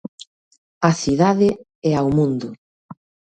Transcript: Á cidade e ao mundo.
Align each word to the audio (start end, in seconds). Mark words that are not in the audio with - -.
Á 0.87 0.91
cidade 1.01 1.49
e 1.89 1.91
ao 1.95 2.07
mundo. 2.17 2.47